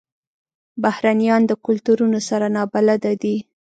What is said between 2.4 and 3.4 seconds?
نابلده دي.